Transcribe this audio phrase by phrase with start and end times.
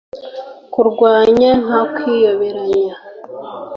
[0.73, 1.51] kurwanya!
[1.63, 2.95] nta kwiyoberanya,